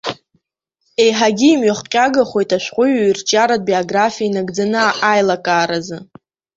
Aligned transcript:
Еиҳагьы 1.03 1.47
имҩахҟьагахоит 1.51 2.49
ашәҟәыҩҩы 2.57 3.03
ирҿиаратә 3.09 3.65
биографиа 3.67 4.27
инагӡаны 4.27 4.81
аилакааразы. 5.09 5.97